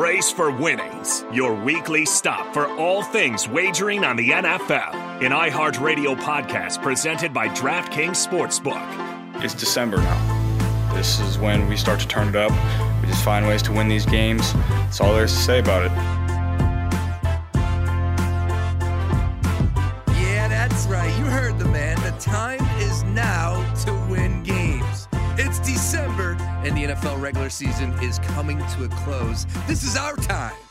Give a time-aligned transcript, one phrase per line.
[0.00, 4.94] Brace for Winnings, your weekly stop for all things wagering on the NFL.
[5.22, 9.44] An iHeartRadio podcast presented by DraftKings Sportsbook.
[9.44, 10.94] It's December now.
[10.94, 12.50] This is when we start to turn it up.
[13.02, 14.54] We just find ways to win these games.
[14.54, 15.92] That's all there is to say about it.
[20.16, 21.14] Yeah, that's right.
[21.18, 22.00] You heard the man.
[22.00, 22.69] The time
[26.64, 29.46] and the NFL regular season is coming to a close.
[29.66, 30.69] This is our time.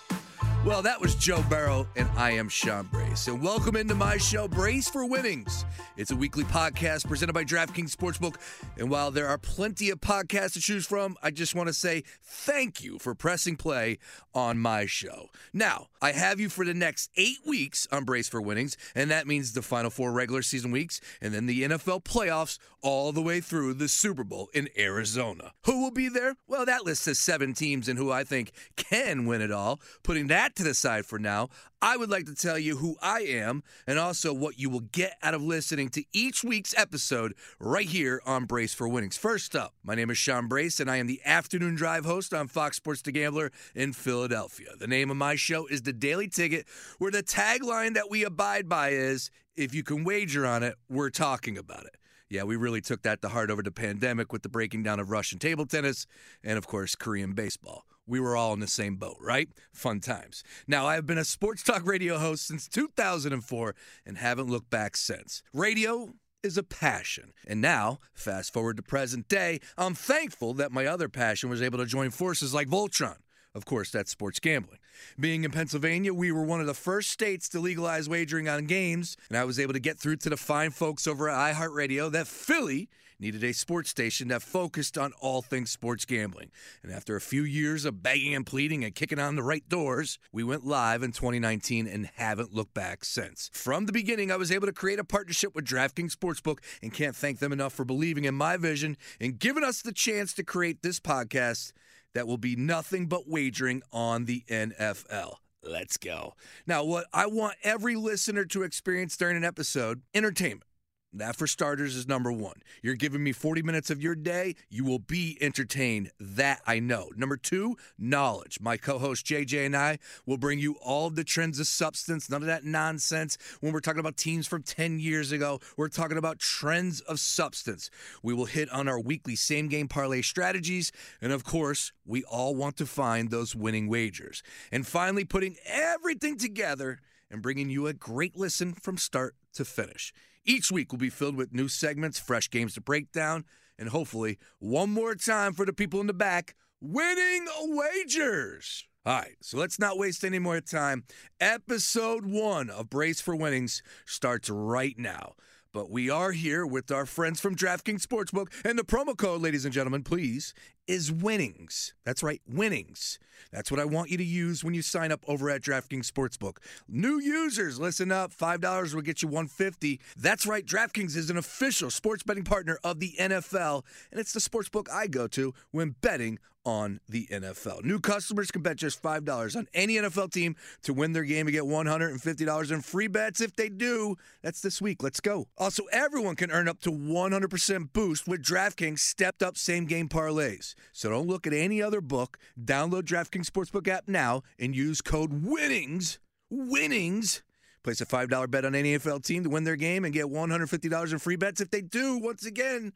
[0.66, 3.30] Well, that was Joe Burrow, and I am Sean Brace.
[3.30, 5.64] And welcome into my show, Brace for Winnings.
[5.96, 8.36] It's a weekly podcast presented by DraftKings Sportsbook.
[8.78, 12.04] And while there are plenty of podcasts to choose from, I just want to say
[12.22, 14.00] thank you for pressing play
[14.34, 15.30] on my show.
[15.54, 19.28] Now, I have you for the next eight weeks on Brace for Winnings, and that
[19.28, 23.40] means the final four regular season weeks, and then the NFL playoffs all the way
[23.42, 25.54] through the Super Bowl in Arizona.
[25.66, 26.36] Who will be there?
[26.48, 29.80] Well, that list says seven teams and who I think can win it all.
[30.04, 31.50] Putting that to the side for now,
[31.82, 35.18] I would like to tell you who I am and also what you will get
[35.24, 39.18] out of listening to each week's episode right here on Brace for Winnings.
[39.18, 42.48] First up, my name is Sean Brace, and I am the afternoon drive host on
[42.48, 44.70] Fox Sports The Gambler in Philadelphia.
[44.78, 46.66] The name of my show is The Daily Ticket,
[46.98, 51.10] where the tagline that we abide by is if you can wager on it, we're
[51.10, 51.98] talking about it.
[52.30, 55.10] Yeah, we really took that to heart over the pandemic with the breaking down of
[55.10, 56.06] Russian table tennis
[56.44, 57.86] and, of course, Korean baseball.
[58.10, 59.50] We were all in the same boat, right?
[59.72, 60.44] Fun times.
[60.68, 64.98] Now, I have been a sports talk radio host since 2004 and haven't looked back
[64.98, 65.44] since.
[65.54, 67.34] Radio is a passion.
[67.48, 71.78] And now, fast forward to present day, I'm thankful that my other passion was able
[71.78, 73.18] to join forces like Voltron.
[73.54, 74.80] Of course, that's sports gambling.
[75.20, 79.18] Being in Pennsylvania, we were one of the first states to legalize wagering on games,
[79.28, 82.28] and I was able to get through to the fine folks over at iHeartRadio that
[82.28, 86.52] Philly needed a sports station that focused on all things sports gambling.
[86.84, 90.20] And after a few years of begging and pleading and kicking on the right doors,
[90.32, 93.50] we went live in 2019 and haven't looked back since.
[93.54, 97.16] From the beginning, I was able to create a partnership with DraftKings Sportsbook and can't
[97.16, 100.82] thank them enough for believing in my vision and giving us the chance to create
[100.82, 101.74] this podcast
[102.14, 105.36] that will be nothing but wagering on the NFL.
[105.62, 106.36] Let's go.
[106.66, 110.69] Now, what I want every listener to experience during an episode entertainment.
[111.12, 112.62] That, for starters, is number one.
[112.84, 114.56] You're giving me 40 minutes of your day.
[114.70, 116.12] You will be entertained.
[116.20, 117.10] That I know.
[117.16, 118.60] Number two, knowledge.
[118.62, 119.98] My co host JJ and I
[120.28, 123.40] will bring you all the trends of substance, none of that nonsense.
[123.60, 127.90] When we're talking about teams from 10 years ago, we're talking about trends of substance.
[128.22, 130.92] We will hit on our weekly same game parlay strategies.
[131.22, 134.44] And of course, we all want to find those winning wagers.
[134.72, 137.00] And finally, putting everything together
[137.32, 140.14] and bringing you a great listen from start to finish.
[140.50, 143.46] Each week will be filled with new segments, fresh games to break down,
[143.78, 148.88] and hopefully, one more time for the people in the back winning wagers.
[149.06, 151.04] All right, so let's not waste any more time.
[151.40, 155.36] Episode one of Brace for Winnings starts right now.
[155.72, 159.66] But we are here with our friends from DraftKings Sportsbook, and the promo code, ladies
[159.66, 160.56] and gentlemen, please,
[160.90, 161.94] is winnings.
[162.04, 163.20] That's right, winnings.
[163.52, 166.58] That's what I want you to use when you sign up over at DraftKings Sportsbook.
[166.88, 168.34] New users, listen up.
[168.34, 170.02] $5 will get you 150.
[170.18, 174.40] That's right, DraftKings is an official sports betting partner of the NFL, and it's the
[174.40, 177.84] sportsbook I go to when betting on the NFL.
[177.84, 181.54] New customers can bet just $5 on any NFL team to win their game and
[181.54, 184.16] get $150 in free bets if they do.
[184.42, 185.02] That's this week.
[185.02, 185.48] Let's go.
[185.58, 190.76] Also, everyone can earn up to 100% boost with DraftKings stepped up same game parlays.
[190.92, 192.38] So don't look at any other book.
[192.62, 196.20] Download DraftKings Sportsbook app now and use code WINNINGS.
[196.50, 197.44] Winnings.
[197.84, 201.12] Place a $5 bet on any NFL team to win their game and get $150
[201.12, 202.18] in free bets if they do.
[202.18, 202.94] Once again,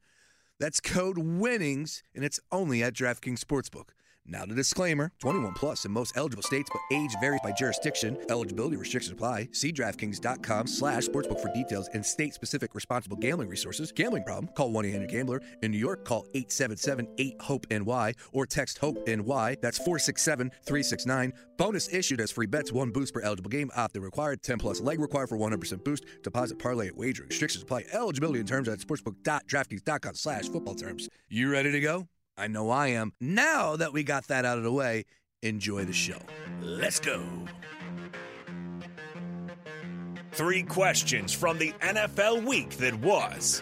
[0.64, 3.90] that's code WINNINGS, and it's only at DraftKings Sportsbook.
[4.26, 8.18] Now the disclaimer 21 plus in most eligible states, but age varies by jurisdiction.
[8.30, 9.50] Eligibility restrictions apply.
[9.52, 13.92] See DraftKings.com slash sportsbook for details and state specific responsible gambling resources.
[13.92, 14.50] Gambling problem?
[14.56, 15.42] Call 1 800 Gambler.
[15.62, 19.58] In New York, call 877 8 HOPE NY or text HOPE NY.
[19.62, 21.34] That's 467 369.
[21.58, 23.70] Bonus issued as free bets, one boost per eligible game.
[23.76, 24.42] Opt in required.
[24.42, 26.06] 10 plus leg required for 100% boost.
[26.24, 27.26] Deposit parlay at wager.
[27.28, 27.84] Restrictions apply.
[27.92, 31.10] Eligibility and terms at sportsbook.draftkings.com slash football terms.
[31.30, 32.08] You ready to go?
[32.38, 33.14] I know I am.
[33.20, 35.06] Now that we got that out of the way,
[35.42, 36.20] enjoy the show.
[36.62, 37.24] Let's go.
[40.32, 43.62] Three questions from the NFL week that was.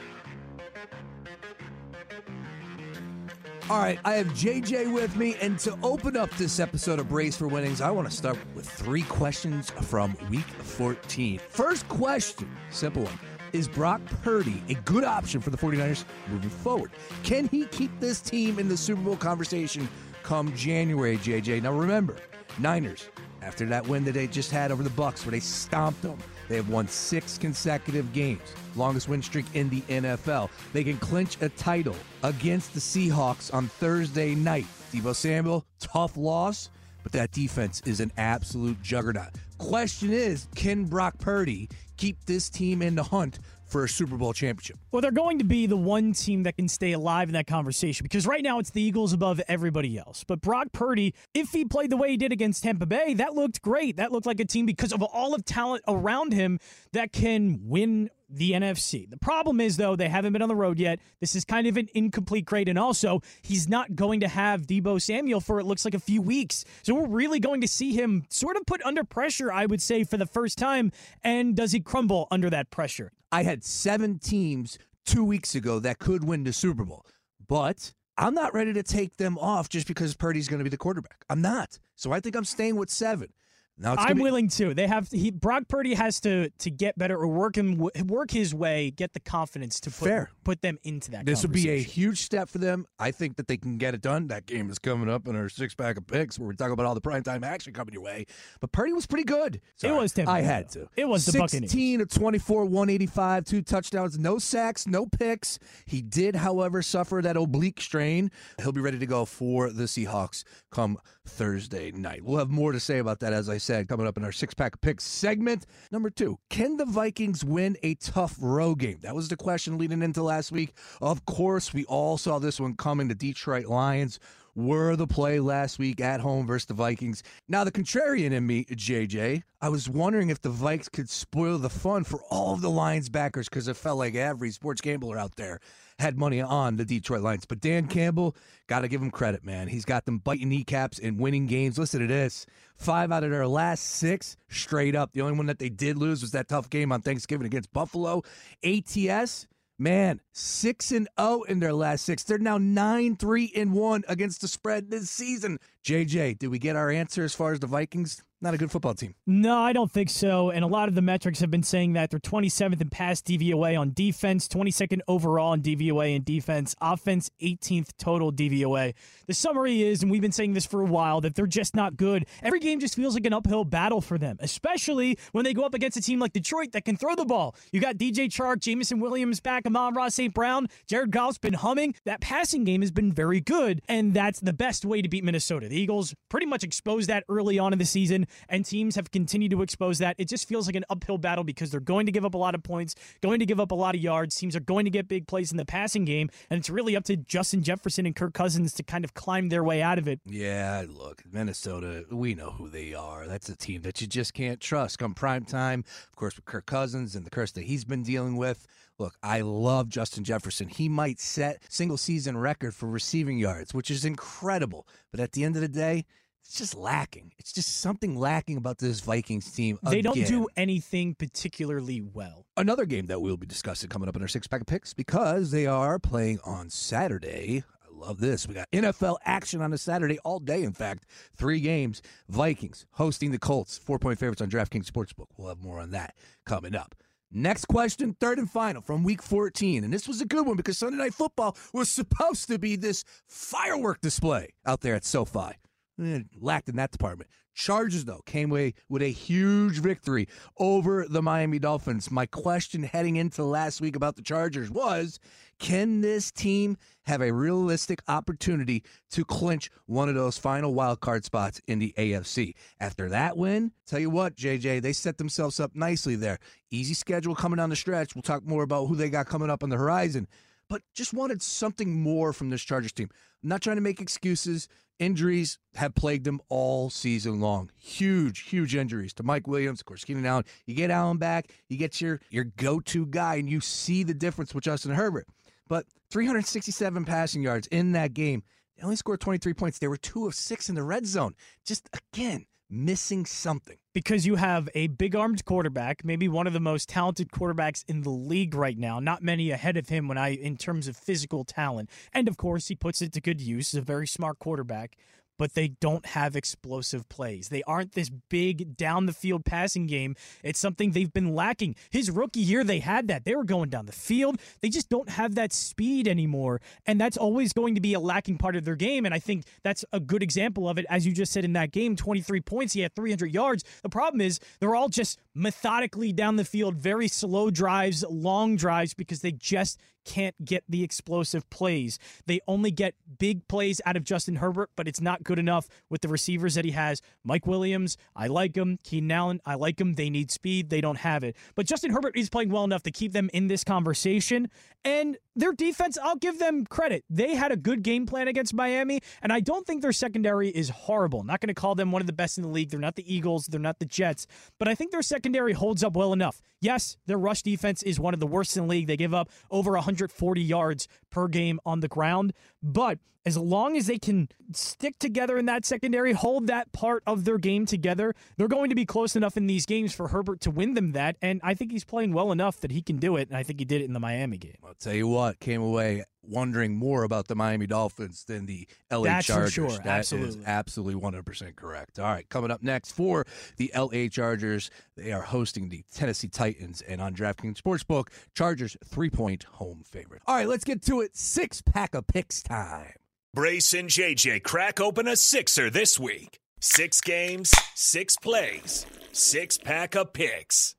[3.70, 7.38] All right, I have JJ with me, and to open up this episode of Brace
[7.38, 11.40] for Winnings, I want to start with three questions from week 14.
[11.50, 13.20] First question, simple one.
[13.54, 16.92] Is Brock Purdy a good option for the 49ers moving forward?
[17.24, 19.88] Can he keep this team in the Super Bowl conversation
[20.24, 21.64] come January, JJ.
[21.64, 22.18] Now remember,
[22.60, 23.10] Niners,
[23.42, 26.18] after that win that they just had over the Bucks where they stomped them,
[26.48, 28.42] they have won six consecutive games,
[28.76, 30.50] longest win streak in the NFL.
[30.74, 34.66] They can clinch a title against the Seahawks on Thursday night.
[34.92, 36.70] Deebo Samuel, tough loss,
[37.04, 39.32] but that defense is an absolute juggernaut.
[39.62, 43.38] Question is, can Brock Purdy keep this team in the hunt
[43.72, 44.78] for a Super Bowl championship?
[44.92, 48.04] Well, they're going to be the one team that can stay alive in that conversation
[48.04, 50.24] because right now it's the Eagles above everybody else.
[50.24, 53.62] But Brock Purdy, if he played the way he did against Tampa Bay, that looked
[53.62, 53.98] great.
[53.98, 56.60] That looked like a team because of all of talent around him
[56.92, 59.10] that can win the NFC.
[59.10, 61.00] The problem is, though, they haven't been on the road yet.
[61.20, 62.70] This is kind of an incomplete grade.
[62.70, 66.22] And also, he's not going to have Deebo Samuel for it looks like a few
[66.22, 66.64] weeks.
[66.84, 70.04] So we're really going to see him sort of put under pressure, I would say,
[70.04, 70.92] for the first time.
[71.24, 73.12] And does he crumble under that pressure?
[73.32, 77.06] I had seven teams two weeks ago that could win the Super Bowl,
[77.48, 80.78] but I'm not ready to take them off just because Purdy's going to be the
[80.78, 81.24] quarterback.
[81.30, 81.80] I'm not.
[81.96, 83.30] So I think I'm staying with seven.
[83.78, 84.74] Now I'm be- willing to.
[84.74, 88.54] They have he Brock Purdy has to to get better or work him work his
[88.54, 90.30] way, get the confidence to put Fair.
[90.44, 91.26] put them into that.
[91.26, 92.86] This would be a huge step for them.
[93.00, 94.28] I think that they can get it done.
[94.28, 96.86] That game is coming up in our six pack of picks where we're talking about
[96.86, 98.26] all the primetime action coming your way.
[98.60, 99.62] But Purdy was pretty good.
[99.78, 100.14] Sorry, it was.
[100.14, 100.88] Temporary, I had to.
[100.96, 102.02] It was the 16 Buccaneers.
[102.02, 105.58] of 24, 185, two touchdowns, no sacks, no picks.
[105.86, 108.30] He did, however, suffer that oblique strain.
[108.62, 112.24] He'll be ready to go for the Seahawks come Thursday night.
[112.24, 114.54] We'll have more to say about that, as I said, coming up in our six
[114.54, 115.66] pack picks segment.
[115.92, 119.00] Number two, can the Vikings win a tough road game?
[119.02, 120.74] That was the question leading into last week.
[121.02, 123.08] Of course, we all saw this one coming.
[123.08, 124.20] The Detroit Lions
[124.56, 127.24] were the play last week at home versus the Vikings.
[127.48, 131.70] Now, the contrarian in me, JJ, I was wondering if the Vikes could spoil the
[131.70, 135.36] fun for all of the Lions backers because it felt like every sports gambler out
[135.36, 135.60] there
[136.02, 137.46] had money on the Detroit Lions.
[137.46, 138.36] But Dan Campbell,
[138.68, 139.68] got to give him credit, man.
[139.68, 141.78] He's got them biting kneecaps and winning games.
[141.78, 142.46] Listen to this
[142.76, 145.14] five out of their last six straight up.
[145.14, 148.24] The only one that they did lose was that tough game on Thanksgiving against Buffalo.
[148.64, 152.24] ATS, man, 6 and 0 in their last six.
[152.24, 155.60] They're now 9 3 and 1 against the spread this season.
[155.86, 158.24] JJ, did we get our answer as far as the Vikings?
[158.44, 159.14] Not a good football team.
[159.28, 160.50] No, I don't think so.
[160.50, 163.80] And a lot of the metrics have been saying that they're 27th in pass DVOA
[163.80, 168.96] on defense, 22nd overall in DVOA in defense, offense 18th total DVOA.
[169.28, 171.98] The summary is, and we've been saying this for a while, that they're just not
[171.98, 172.26] good.
[172.42, 175.76] Every game just feels like an uphill battle for them, especially when they go up
[175.76, 177.56] against a team like Detroit that can throw the ball.
[177.72, 180.34] You got DJ Chark, Jameson Williams back, Amon-Ra St.
[180.34, 181.94] Brown, Jared Goff's been humming.
[182.06, 185.70] That passing game has been very good, and that's the best way to beat Minnesota.
[185.70, 189.52] The Eagles pretty much exposed that early on in the season, and teams have continued
[189.52, 190.16] to expose that.
[190.18, 192.56] It just feels like an uphill battle because they're going to give up a lot
[192.56, 194.36] of points, going to give up a lot of yards.
[194.36, 197.04] Teams are going to get big plays in the passing game, and it's really up
[197.06, 200.20] to Justin Jefferson and Kirk Cousins to kind of climb their way out of it.
[200.26, 203.28] Yeah, look, Minnesota, we know who they are.
[203.28, 205.84] That's a team that you just can't trust come prime time.
[206.10, 208.68] Of course, with Kirk Cousins and the curse that he's been dealing with.
[208.98, 210.68] Look, I love Justin Jefferson.
[210.68, 214.88] He might set single season record for receiving yards, which is incredible.
[215.10, 216.06] But at the end of the day,
[216.44, 217.32] it's just lacking.
[217.38, 219.80] It's just something lacking about this Vikings team.
[219.84, 219.92] Again.
[219.92, 222.46] They don't do anything particularly well.
[222.58, 225.52] Another game that we'll be discussing coming up in our six pack of picks because
[225.52, 227.64] they are playing on Saturday.
[227.86, 228.48] I love this.
[228.48, 230.64] We got NFL action on a Saturday all day.
[230.64, 231.06] In fact,
[231.38, 232.02] three games.
[232.28, 235.28] Vikings hosting the Colts, four point favorites on DraftKings Sportsbook.
[235.38, 236.96] We'll have more on that coming up.
[237.32, 239.86] Next question, third and final from week 14.
[239.86, 243.06] And this was a good one because Sunday Night Football was supposed to be this
[243.26, 245.54] firework display out there at SoFi.
[245.98, 247.30] It lacked in that department.
[247.54, 252.10] Chargers, though, came away with a huge victory over the Miami Dolphins.
[252.10, 255.20] My question heading into last week about the Chargers was
[255.60, 261.26] can this team have a realistic opportunity to clinch one of those final wild card
[261.26, 262.54] spots in the AFC?
[262.80, 266.40] After that win, tell you what, JJ, they set themselves up nicely there.
[266.72, 268.16] Easy schedule coming down the stretch.
[268.16, 270.28] We'll talk more about who they got coming up on the horizon
[270.72, 273.10] but just wanted something more from this Chargers team.
[273.44, 274.70] I'm not trying to make excuses.
[275.00, 277.70] Injuries have plagued them all season long.
[277.78, 280.46] Huge, huge injuries to Mike Williams, of course, Keenan Allen.
[280.66, 284.56] You get Allen back, you get your your go-to guy, and you see the difference
[284.56, 285.28] with Justin Herbert.
[285.68, 288.42] But 367 passing yards in that game.
[288.78, 289.78] They only scored 23 points.
[289.78, 291.36] They were two of six in the red zone.
[291.66, 293.78] Just again, missing something.
[293.94, 298.02] Because you have a big armed quarterback, maybe one of the most talented quarterbacks in
[298.02, 299.00] the league right now.
[299.00, 301.90] Not many ahead of him when I in terms of physical talent.
[302.14, 303.72] And of course, he puts it to good use.
[303.72, 304.96] He's a very smart quarterback.
[305.42, 307.50] But they don't have explosive plays.
[307.50, 310.16] They aren't this big down the field passing game.
[310.44, 311.78] It's something they've been lacking.
[311.90, 313.26] His rookie year, they had that.
[313.26, 314.40] They were going down the field.
[314.62, 316.62] They just don't have that speed anymore.
[316.86, 319.04] And that's always going to be a lacking part of their game.
[319.04, 320.86] And I think that's a good example of it.
[320.92, 323.64] As you just said in that game, 23 points, he had 300 yards.
[323.82, 328.94] The problem is they're all just methodically down the field, very slow drives, long drives,
[328.94, 332.00] because they just can't get the explosive plays.
[332.26, 336.02] They only get big plays out of Justin Herbert, but it's not good enough with
[336.02, 337.02] the receivers that he has.
[337.24, 338.80] Mike Williams, I like him.
[338.84, 339.94] Keenan Allen, I like him.
[339.94, 340.70] They need speed.
[340.70, 341.36] They don't have it.
[341.56, 344.50] But Justin Herbert is playing well enough to keep them in this conversation.
[344.84, 347.04] And their defense, I'll give them credit.
[347.10, 350.70] They had a good game plan against Miami, and I don't think their secondary is
[350.70, 351.24] horrible.
[351.24, 352.70] Not going to call them one of the best in the league.
[352.70, 354.28] They're not the Eagles, they're not the Jets,
[354.60, 356.42] but I think their secondary holds up well enough.
[356.60, 358.88] Yes, their rush defense is one of the worst in the league.
[358.88, 363.86] They give up over 140 yards per game on the ground, but as long as
[363.86, 368.48] they can stick together in that secondary, hold that part of their game together, they're
[368.48, 371.18] going to be close enough in these games for Herbert to win them that.
[371.22, 373.28] And I think he's playing well enough that he can do it.
[373.28, 374.58] And I think he did it in the Miami game.
[374.66, 379.04] I'll tell you what, came away wondering more about the Miami Dolphins than the LA
[379.04, 379.56] That's Chargers.
[379.56, 379.70] for sure.
[379.80, 380.40] That absolutely.
[380.42, 382.00] is absolutely 100% correct.
[382.00, 383.26] All right, coming up next for
[383.58, 389.10] the LA Chargers, they are hosting the Tennessee Titans, and on DraftKings Sportsbook, Chargers three
[389.10, 390.22] point home favorite.
[390.28, 391.16] All right, let's get to it.
[391.16, 392.94] Six pack of picks time.
[393.34, 396.40] Brace and JJ crack open a sixer this week.
[396.60, 400.76] Six games, six plays, six pack of picks.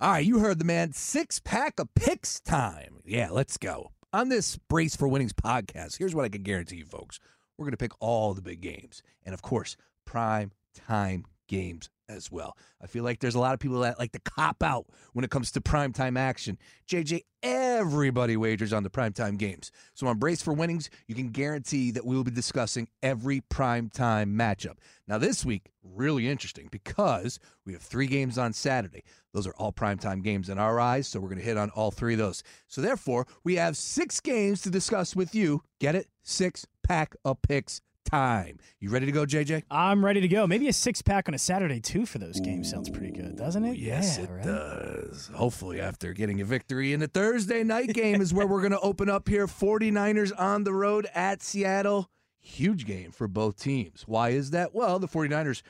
[0.00, 0.92] All right, you heard the man.
[0.92, 3.00] Six pack of picks time.
[3.04, 3.92] Yeah, let's go.
[4.12, 7.18] On this Brace for Winnings podcast, here's what I can guarantee you, folks.
[7.58, 9.02] We're going to pick all the big games.
[9.24, 12.56] And of course, prime time games as well.
[12.80, 15.30] I feel like there's a lot of people that like to cop out when it
[15.30, 16.58] comes to primetime action.
[16.88, 19.70] JJ, everybody wagers on the primetime games.
[19.94, 24.34] So on Brace for Winnings, you can guarantee that we will be discussing every primetime
[24.34, 24.76] matchup.
[25.08, 29.04] Now, this week, really interesting because we have three games on Saturday.
[29.32, 31.90] Those are all primetime games in our eyes, so we're going to hit on all
[31.90, 32.42] three of those.
[32.66, 35.62] So therefore, we have six games to discuss with you.
[35.80, 36.08] Get it?
[36.22, 38.58] Six pack of picks time.
[38.80, 39.64] You ready to go, JJ?
[39.70, 40.46] I'm ready to go.
[40.46, 42.70] Maybe a six pack on a Saturday, too, for those games.
[42.70, 43.76] Sounds pretty good, doesn't it?
[43.76, 44.44] Yes, yeah, it right?
[44.44, 45.30] does.
[45.34, 48.80] Hopefully, after getting a victory in the Thursday night game, is where we're going to
[48.80, 49.46] open up here.
[49.46, 52.08] 49ers on the road at Seattle.
[52.40, 54.04] Huge game for both teams.
[54.06, 54.74] Why is that?
[54.74, 55.62] Well, the 49ers,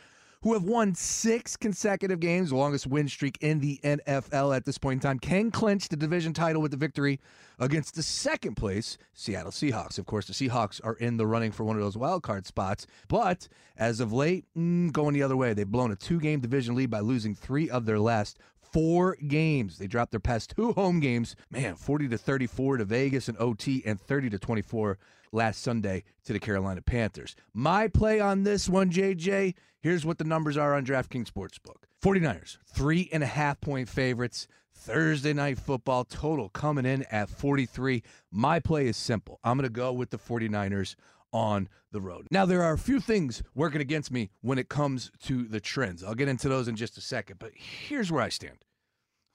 [0.43, 4.79] who have won six consecutive games, the longest win streak in the NFL at this
[4.79, 7.21] point in time, can clinch the division title with the victory
[7.59, 9.99] against the second place Seattle Seahawks.
[9.99, 12.87] Of course, the Seahawks are in the running for one of those wild card spots,
[13.09, 15.55] but as of late, mm, going the other way.
[15.55, 18.39] They've blown a two game division lead by losing three of their last
[18.73, 19.79] four games.
[19.79, 23.83] They dropped their past two home games, man, 40 to 34 to Vegas and OT
[23.87, 24.99] and 30 to 24
[25.33, 27.35] last Sunday to the Carolina Panthers.
[27.53, 31.85] My play on this one, JJ, here's what the numbers are on DraftKings Sportsbook.
[32.03, 34.47] 49ers, three and a half point favorites.
[34.79, 38.03] Thursday night football total coming in at 43.
[38.31, 39.41] My play is simple.
[39.43, 40.97] I'm going to go with the 49ers
[41.33, 42.27] on the road.
[42.31, 46.05] Now, there are a few things working against me when it comes to the trends.
[46.05, 48.65] I'll get into those in just a second, but here's where I stand.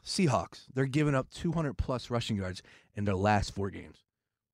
[0.05, 2.61] Seahawks, they're giving up 200 plus rushing yards
[2.95, 4.03] in their last four games.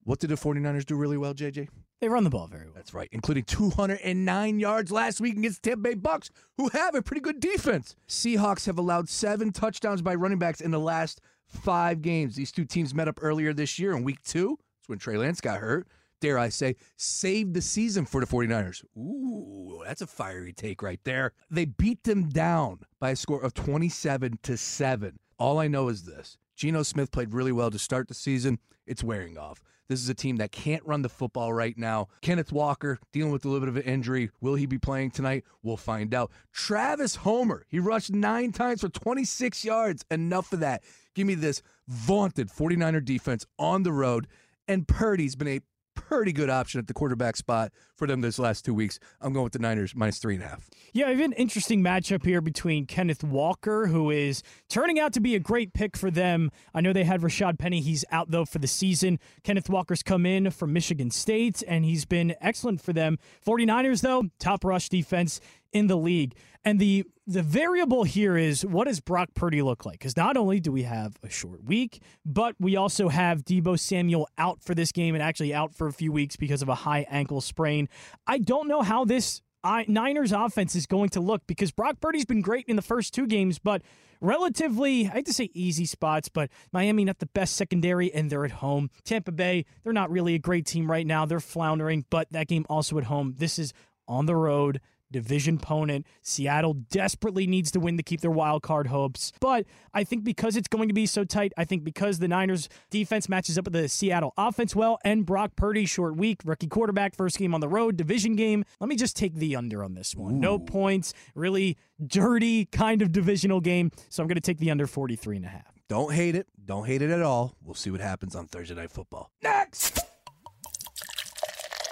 [0.07, 1.67] What did the 49ers do really well, JJ?
[1.99, 2.73] They run the ball very well.
[2.73, 7.19] That's right, including 209 yards last week against Tampa Bay Bucks, who have a pretty
[7.19, 7.93] good defense.
[8.07, 12.37] Seahawks have allowed seven touchdowns by running backs in the last five games.
[12.37, 14.57] These two teams met up earlier this year in week two.
[14.77, 15.89] That's when Trey Lance got hurt.
[16.21, 18.85] Dare I say, saved the season for the 49ers.
[18.97, 21.33] Ooh, that's a fiery take right there.
[21.51, 25.19] They beat them down by a score of 27 to 7.
[25.37, 28.59] All I know is this Geno Smith played really well to start the season.
[28.85, 29.61] It's wearing off.
[29.89, 32.07] This is a team that can't run the football right now.
[32.21, 34.29] Kenneth Walker dealing with a little bit of an injury.
[34.41, 35.45] Will he be playing tonight?
[35.63, 36.31] We'll find out.
[36.51, 40.03] Travis Homer, he rushed nine times for 26 yards.
[40.11, 40.83] Enough of that.
[41.15, 44.27] Give me this vaunted 49er defense on the road.
[44.67, 45.61] And Purdy's been a
[46.07, 48.97] pretty good option at the quarterback spot for them this last two weeks.
[49.19, 50.69] I'm going with the Niners minus three and a half.
[50.93, 55.19] Yeah, we have an interesting matchup here between Kenneth Walker, who is turning out to
[55.19, 56.49] be a great pick for them.
[56.73, 57.81] I know they had Rashad Penny.
[57.81, 59.19] He's out, though, for the season.
[59.43, 63.19] Kenneth Walker's come in from Michigan State, and he's been excellent for them.
[63.45, 65.41] 49ers, though, top rush defense
[65.73, 66.35] in the league.
[66.63, 69.99] And the the variable here is what does Brock Purdy look like?
[69.99, 74.29] Because not only do we have a short week, but we also have Deebo Samuel
[74.37, 77.05] out for this game and actually out for a few weeks because of a high
[77.09, 77.89] ankle sprain.
[78.25, 82.25] I don't know how this I, Niners offense is going to look because Brock Purdy's
[82.25, 83.81] been great in the first two games, but
[84.21, 88.45] relatively, I hate to say easy spots, but Miami not the best secondary, and they're
[88.45, 88.89] at home.
[89.03, 91.25] Tampa Bay, they're not really a great team right now.
[91.25, 93.35] They're floundering, but that game also at home.
[93.37, 93.73] This is
[94.07, 94.79] on the road
[95.11, 96.05] division opponent.
[96.21, 99.31] Seattle desperately needs to win to keep their wild card hopes.
[99.39, 102.69] But I think because it's going to be so tight, I think because the Niners
[102.89, 107.15] defense matches up with the Seattle offense well and Brock Purdy short week, rookie quarterback,
[107.15, 108.63] first game on the road, division game.
[108.79, 110.35] Let me just take the under on this one.
[110.35, 110.39] Ooh.
[110.39, 113.91] No points, really dirty kind of divisional game.
[114.09, 115.73] So I'm going to take the under 43 and a half.
[115.89, 116.47] Don't hate it.
[116.65, 117.55] Don't hate it at all.
[117.63, 119.31] We'll see what happens on Thursday Night Football.
[119.41, 119.96] Next!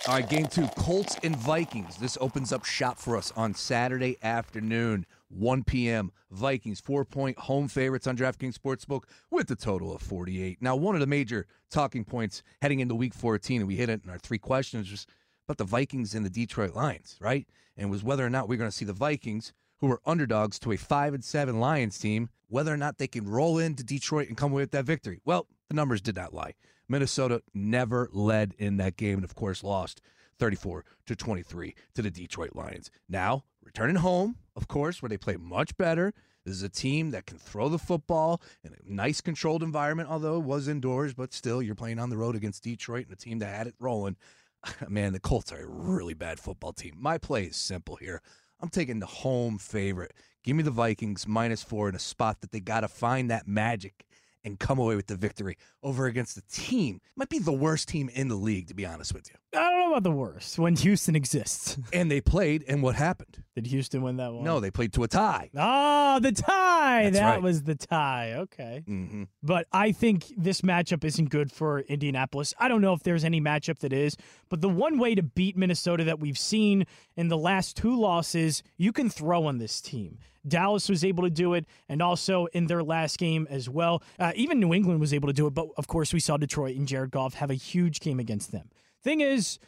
[0.08, 1.98] All right, game two Colts and Vikings.
[1.98, 6.12] This opens up shop for us on Saturday afternoon, 1 p.m.
[6.30, 10.62] Vikings, four point home favorites on DraftKings Sportsbook with a total of 48.
[10.62, 14.02] Now, one of the major talking points heading into week 14, and we hit it
[14.04, 15.08] in our three questions, was
[15.48, 17.48] about the Vikings and the Detroit Lions, right?
[17.76, 20.72] And was whether or not we're going to see the Vikings, who are underdogs to
[20.72, 24.38] a 5 and 7 Lions team, whether or not they can roll into Detroit and
[24.38, 25.20] come away with that victory.
[25.26, 26.54] Well, the numbers did not lie.
[26.88, 30.02] Minnesota never led in that game and, of course, lost
[30.40, 32.92] 34 to 23 to the Detroit Lions.
[33.10, 36.14] Now, returning home, of course, where they play much better.
[36.46, 40.38] This is a team that can throw the football in a nice controlled environment, although
[40.38, 43.40] it was indoors, but still, you're playing on the road against Detroit and a team
[43.40, 44.16] that had it rolling.
[44.88, 46.94] Man, the Colts are a really bad football team.
[47.00, 48.22] My play is simple here.
[48.62, 50.14] I'm taking the home favorite.
[50.44, 53.48] Give me the Vikings minus four in a spot that they got to find that
[53.48, 54.06] magic
[54.46, 57.02] and come away with the victory over against the team.
[57.16, 59.60] Might be the worst team in the league, to be honest with you.
[59.60, 61.78] I don't know about the worst when Houston exists.
[61.94, 63.44] and they played, and what happened?
[63.56, 64.44] Did Houston win that one?
[64.44, 65.50] No, they played to a tie.
[65.58, 67.04] Oh, the tie.
[67.04, 67.42] That's that right.
[67.42, 68.34] was the tie.
[68.34, 68.84] Okay.
[68.88, 69.24] Mm-hmm.
[69.42, 72.54] But I think this matchup isn't good for Indianapolis.
[72.60, 74.16] I don't know if there's any matchup that is,
[74.50, 76.86] but the one way to beat Minnesota that we've seen
[77.16, 80.20] in the last two losses, you can throw on this team.
[80.48, 84.04] Dallas was able to do it, and also in their last game as well.
[84.20, 86.76] Uh, even New England was able to do it, but of course, we saw Detroit
[86.76, 88.70] and Jared Goff have a huge game against them.
[89.04, 89.60] Thing is,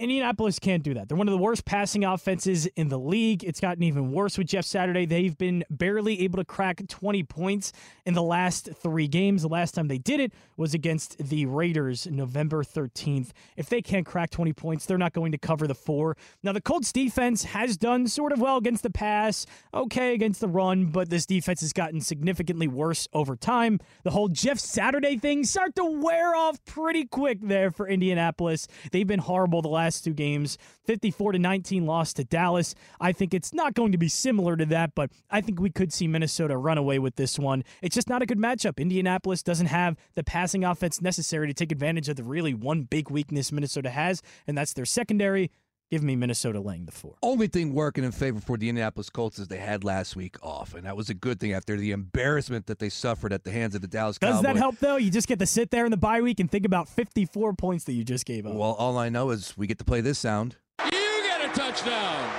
[0.00, 1.08] Indianapolis can't do that.
[1.08, 3.44] They're one of the worst passing offenses in the league.
[3.44, 5.04] It's gotten even worse with Jeff Saturday.
[5.04, 7.72] They've been barely able to crack 20 points
[8.06, 9.42] in the last three games.
[9.42, 13.32] The last time they did it was against the Raiders November 13th.
[13.58, 16.16] If they can't crack 20 points, they're not going to cover the four.
[16.42, 20.48] Now, the Colts defense has done sort of well against the pass, okay against the
[20.48, 23.78] run, but this defense has gotten significantly worse over time.
[24.04, 28.66] The whole Jeff Saturday thing start to wear off pretty quick there for Indianapolis.
[28.92, 32.76] They've been horrible the last last two games 54 to 19 loss to Dallas.
[33.00, 35.92] I think it's not going to be similar to that, but I think we could
[35.92, 37.64] see Minnesota run away with this one.
[37.82, 38.78] It's just not a good matchup.
[38.78, 43.10] Indianapolis doesn't have the passing offense necessary to take advantage of the really one big
[43.10, 45.50] weakness Minnesota has, and that's their secondary.
[45.90, 47.16] Give me Minnesota laying the four.
[47.20, 50.74] Only thing working in favor for the Indianapolis Colts is they had last week off,
[50.74, 53.74] and that was a good thing after the embarrassment that they suffered at the hands
[53.74, 54.36] of the Dallas Cowboys.
[54.36, 54.54] Does Cowboys.
[54.54, 54.96] that help though?
[54.96, 57.84] You just get to sit there in the bye week and think about 54 points
[57.84, 58.54] that you just gave up.
[58.54, 60.54] Well, all I know is we get to play this sound.
[60.84, 62.30] You get a touchdown.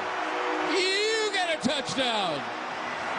[0.71, 2.41] You get a touchdown.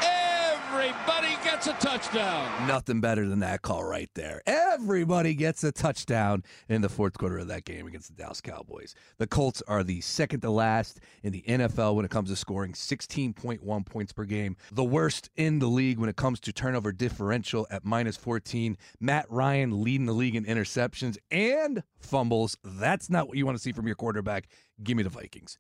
[0.03, 1.22] Everybody
[1.53, 2.67] gets a touchdown.
[2.67, 4.41] Nothing better than that call right there.
[4.47, 8.95] Everybody gets a touchdown in the fourth quarter of that game against the Dallas Cowboys.
[9.19, 12.73] The Colts are the second to last in the NFL when it comes to scoring
[12.73, 14.57] 16.1 points per game.
[14.73, 18.79] The worst in the league when it comes to turnover differential at minus 14.
[18.99, 22.57] Matt Ryan leading the league in interceptions and fumbles.
[22.65, 24.49] That's not what you want to see from your quarterback.
[24.83, 25.59] Give me the Vikings.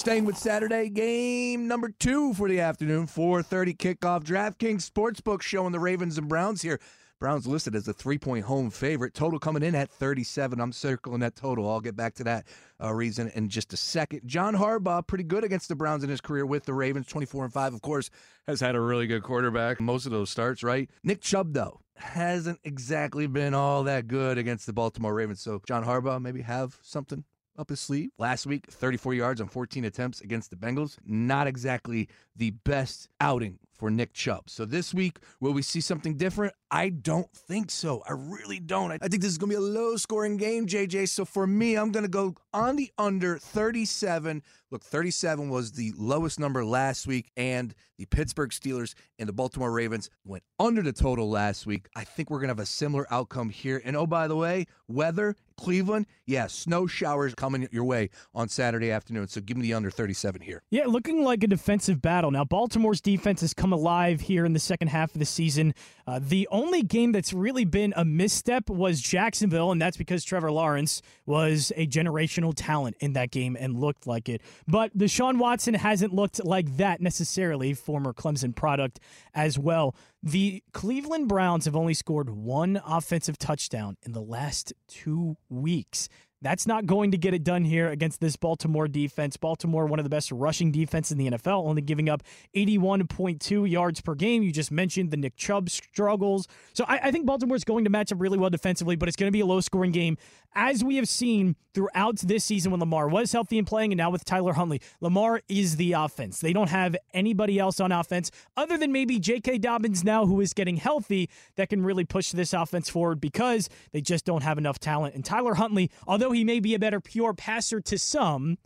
[0.00, 4.24] Staying with Saturday game number two for the afternoon, 4:30 kickoff.
[4.24, 6.80] DraftKings Sportsbook showing the Ravens and Browns here.
[7.18, 9.12] Browns listed as a three-point home favorite.
[9.12, 10.58] Total coming in at 37.
[10.58, 11.68] I'm circling that total.
[11.68, 12.46] I'll get back to that
[12.82, 14.22] uh, reason in just a second.
[14.24, 17.52] John Harbaugh, pretty good against the Browns in his career with the Ravens, 24 and
[17.52, 17.74] five.
[17.74, 18.08] Of course,
[18.46, 20.62] has had a really good quarterback most of those starts.
[20.62, 20.88] Right.
[21.04, 25.42] Nick Chubb though hasn't exactly been all that good against the Baltimore Ravens.
[25.42, 27.24] So John Harbaugh maybe have something
[27.58, 28.10] up his sleeve.
[28.18, 30.96] Last week, 34 yards on 14 attempts against the Bengals.
[31.04, 34.50] Not exactly the best outing for Nick Chubb.
[34.50, 36.52] So this week, will we see something different?
[36.70, 38.02] I don't think so.
[38.06, 38.92] I really don't.
[38.92, 41.08] I think this is going to be a low scoring game, JJ.
[41.08, 44.42] So for me, I'm going to go on the under 37.
[44.70, 49.72] Look, 37 was the lowest number last week, and the Pittsburgh Steelers and the Baltimore
[49.72, 51.88] Ravens went under the total last week.
[51.96, 53.80] I think we're going to have a similar outcome here.
[53.84, 58.90] And oh, by the way, weather Cleveland, yeah, snow showers coming your way on Saturday
[58.90, 59.28] afternoon.
[59.28, 60.62] So give me the under 37 here.
[60.70, 62.30] Yeah, looking like a defensive battle.
[62.30, 65.74] Now, Baltimore's defense has come alive here in the second half of the season.
[66.06, 70.50] Uh, the only game that's really been a misstep was Jacksonville, and that's because Trevor
[70.50, 74.40] Lawrence was a generational talent in that game and looked like it.
[74.66, 78.98] But Deshaun Watson hasn't looked like that necessarily, former Clemson product
[79.34, 79.94] as well.
[80.22, 86.10] The Cleveland Browns have only scored one offensive touchdown in the last two weeks.
[86.42, 89.36] That's not going to get it done here against this Baltimore defense.
[89.36, 92.22] Baltimore, one of the best rushing defense in the NFL, only giving up
[92.56, 94.42] 81.2 yards per game.
[94.42, 96.48] You just mentioned the Nick Chubb struggles.
[96.72, 99.16] So I, I think Baltimore is going to match up really well defensively, but it's
[99.16, 100.16] going to be a low scoring game.
[100.54, 104.10] As we have seen throughout this season when Lamar was healthy and playing, and now
[104.10, 106.40] with Tyler Huntley, Lamar is the offense.
[106.40, 109.58] They don't have anybody else on offense other than maybe J.K.
[109.58, 114.00] Dobbins now, who is getting healthy, that can really push this offense forward because they
[114.00, 115.14] just don't have enough talent.
[115.14, 118.58] And Tyler Huntley, although he may be a better pure passer to some,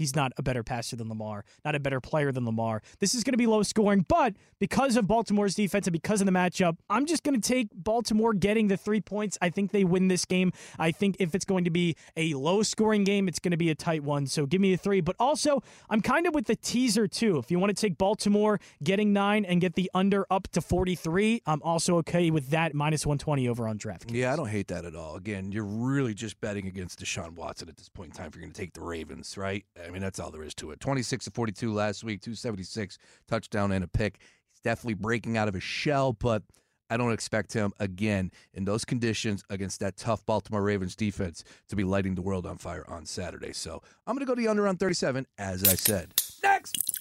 [0.00, 2.80] He's not a better passer than Lamar, not a better player than Lamar.
[3.00, 6.24] This is going to be low scoring, but because of Baltimore's defense and because of
[6.24, 9.36] the matchup, I'm just going to take Baltimore getting the three points.
[9.42, 10.54] I think they win this game.
[10.78, 13.68] I think if it's going to be a low scoring game, it's going to be
[13.68, 14.26] a tight one.
[14.26, 15.02] So give me a three.
[15.02, 17.36] But also, I'm kind of with the teaser too.
[17.36, 21.42] If you want to take Baltimore getting nine and get the under up to 43,
[21.44, 24.10] I'm also okay with that minus 120 over on draft.
[24.10, 25.16] Yeah, I don't hate that at all.
[25.16, 28.40] Again, you're really just betting against Deshaun Watson at this point in time if you're
[28.40, 29.62] going to take the Ravens, right?
[29.90, 30.80] Mean, that's all there is to it.
[30.80, 32.98] 26 to 42 last week, 276
[33.28, 34.18] touchdown and a pick.
[34.50, 36.42] He's definitely breaking out of his shell, but
[36.90, 41.76] I don't expect him again in those conditions against that tough Baltimore Ravens defense to
[41.76, 43.52] be lighting the world on fire on Saturday.
[43.52, 46.14] So I'm going to go to the under on 37, as I said.
[46.42, 46.99] Next.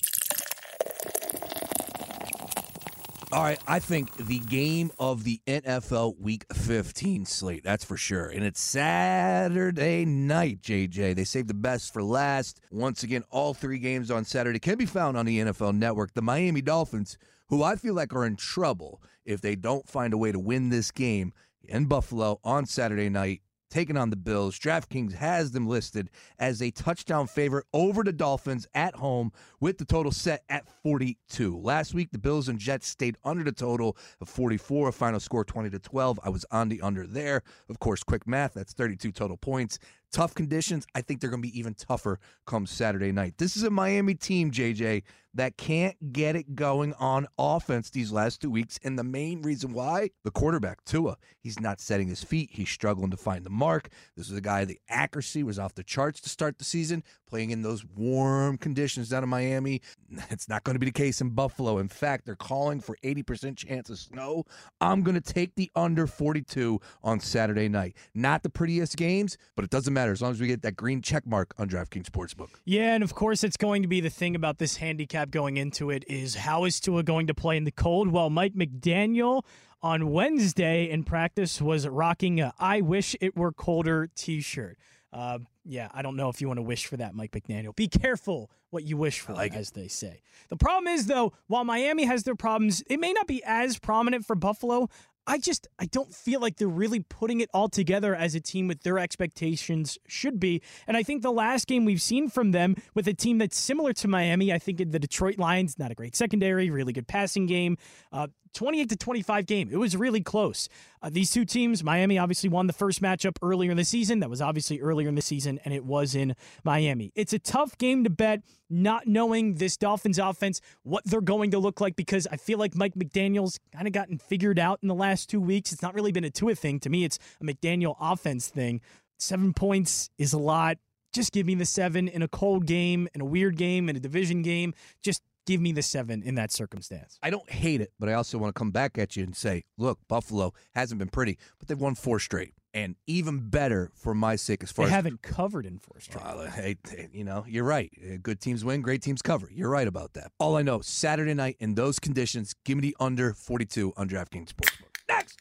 [3.32, 8.26] All right, I think the game of the NFL Week 15 slate, that's for sure.
[8.26, 11.14] And it's Saturday night, JJ.
[11.14, 12.60] They saved the best for last.
[12.72, 16.16] Once again, all three games on Saturday can be found on the NFL Network.
[16.16, 20.18] The Miami Dolphins, who I feel like are in trouble if they don't find a
[20.18, 21.32] way to win this game
[21.66, 24.58] in Buffalo on Saturday night taking on the Bills.
[24.60, 29.86] DraftKings has them listed as a touchdown favorite over the Dolphins at home with the
[29.86, 31.58] total set at 42.
[31.58, 35.44] Last week, the Bills and Jets stayed under the total of 44, a final score
[35.44, 36.20] 20 to 12.
[36.24, 37.44] I was on the under there.
[37.70, 39.80] Of course, quick math, that's 32 total points.
[40.12, 40.88] Tough conditions.
[40.96, 43.36] I think they're going to be even tougher come Saturday night.
[43.38, 48.42] This is a Miami team, JJ, that can't get it going on offense these last
[48.42, 48.80] two weeks.
[48.84, 52.50] And the main reason why, the quarterback, Tua, he's not setting his feet.
[52.52, 53.90] He's struggling to find the mark.
[54.16, 57.52] This is a guy, the accuracy was off the charts to start the season, playing
[57.52, 59.82] in those warm conditions down in Miami.
[60.32, 61.80] It's not going to be the case in Buffalo.
[61.80, 64.46] In fact, they're calling for 80% chance of snow.
[64.80, 67.96] I'm going to take the under 42 on Saturday night.
[68.14, 71.02] Not the prettiest games, but it doesn't matter as long as we get that green
[71.02, 72.50] check mark on DraftKings Sportsbook.
[72.66, 75.90] Yeah, and of course, it's going to be the thing about this handicap going into
[75.90, 78.10] it is how is Tua going to play in the cold?
[78.12, 79.44] Well, Mike McDaniel
[79.82, 84.78] on Wednesday in practice was rocking a I wish it were colder t shirt.
[85.12, 87.76] Uh, yeah, I don't know if you want to wish for that, Mike McDaniel.
[87.76, 90.22] Be careful what you wish for, like as they say.
[90.50, 94.26] The problem is, though, while Miami has their problems, it may not be as prominent
[94.26, 94.90] for Buffalo.
[95.30, 98.68] I just I don't feel like they're really putting it all together as a team
[98.68, 100.64] with their expectations should be.
[100.88, 103.94] And I think the last game we've seen from them with a team that's similar
[103.94, 107.78] to Miami, I think the Detroit Lions, not a great secondary, really good passing game.
[108.12, 109.70] Uh, 28 to 25 game.
[109.72, 110.70] It was really close.
[111.02, 114.20] Uh, these two teams, Miami obviously won the first matchup earlier in the season.
[114.20, 117.12] That was obviously earlier in the season, and it was in Miami.
[117.16, 121.60] It's a tough game to bet, not knowing this Dolphins offense, what they're going to
[121.60, 124.96] look like, because I feel like Mike McDaniel's kind of gotten figured out in the
[124.96, 125.72] last two weeks.
[125.72, 126.80] It's not really been a Tua thing.
[126.82, 128.82] To me, it's a McDaniel offense thing.
[129.18, 130.78] Seven points is a lot.
[131.12, 134.00] Just give me the seven in a cold game, in a weird game, in a
[134.00, 134.74] division game.
[135.02, 137.18] Just give me the seven in that circumstance.
[137.24, 139.64] I don't hate it, but I also want to come back at you and say,
[139.80, 142.54] look, Buffalo hasn't been pretty, but they've won four straight.
[142.72, 146.24] And even better for my sake, as far they as haven't covered in four straight.
[146.24, 146.78] Well, hey,
[147.12, 147.92] you know, you're right.
[148.00, 149.50] Uh, Good teams win, great teams cover.
[149.52, 150.32] You're right about that.
[150.38, 154.54] All I know, Saturday night in those conditions, give me the under 42 on DraftKings
[154.54, 154.84] Sportsbook.
[155.08, 155.40] Next.